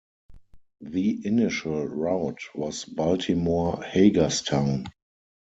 The 0.79 1.27
initial 1.27 1.85
route 1.87 2.39
was 2.55 2.85
Baltimore-Hagerstown. 2.85 4.87